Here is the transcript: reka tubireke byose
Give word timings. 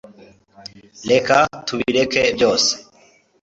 reka 1.11 1.35
tubireke 1.65 2.21
byose 2.35 2.71